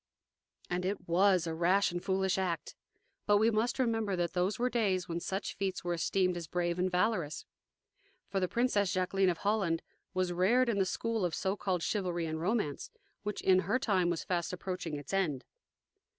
[0.67, 2.73] And it WAS a rash and foolish act.
[3.27, 6.79] But we must remember that those were days when such feats were esteemed as brave
[6.79, 7.45] and valorous.
[8.31, 9.83] For the Princess Jaqueline of Holland
[10.15, 12.89] was reared in the school of so called chivalry and romance,
[13.21, 15.45] which in her time was fast approaching its end.